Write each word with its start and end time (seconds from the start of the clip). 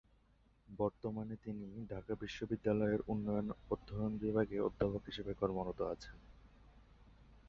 বর্তমানে 0.69 1.35
তিনি 1.43 1.63
ঢাকা 1.89 2.13
বিশ্ববিদ্যালয়ের 2.15 3.01
উন্নয়ন 3.07 3.47
অধ্যয়ন 3.71 4.13
বিভাগে 4.17 4.57
অধ্যাপক 4.59 5.01
হিসেবে 5.05 5.31
কর্মরত 5.33 5.79
আছেন। 5.93 6.17